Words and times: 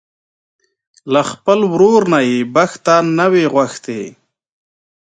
له 1.13 1.21
خپل 1.31 1.59
ورور 1.73 2.01
نه 2.13 2.19
يې 2.29 2.37
بښته 2.53 2.95
نه 3.17 3.25
وي 3.31 3.45
غوښتې. 3.53 4.01